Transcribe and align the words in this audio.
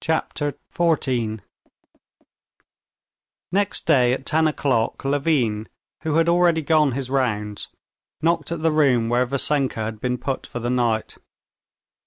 Chapter 0.00 0.58
14 0.70 1.42
Next 3.52 3.84
day 3.86 4.14
at 4.14 4.24
ten 4.24 4.48
o'clock 4.48 5.04
Levin, 5.04 5.68
who 6.02 6.14
had 6.14 6.30
already 6.30 6.62
gone 6.62 6.92
his 6.92 7.10
rounds, 7.10 7.68
knocked 8.22 8.50
at 8.50 8.62
the 8.62 8.72
room 8.72 9.10
where 9.10 9.26
Vassenka 9.26 9.80
had 9.84 10.00
been 10.00 10.16
put 10.16 10.46
for 10.46 10.60
the 10.60 10.70
night. 10.70 11.18